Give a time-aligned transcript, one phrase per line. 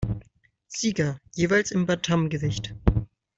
[0.67, 2.73] Sieger, jeweils im Bantamgewicht.